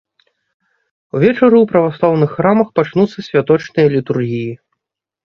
Увечары 1.17 1.55
ў 1.59 1.65
праваслаўных 1.71 2.29
храмах 2.37 2.67
пачнуцца 2.79 3.19
святочныя 3.29 3.87
літургіі. 3.97 4.49